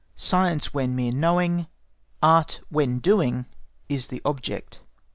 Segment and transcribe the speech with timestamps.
[0.15, 1.67] SCIENCE WHEN MERE KNOWING;
[2.23, 3.45] ART, WHEN DOING,
[3.87, 4.81] IS THE OBJECT.)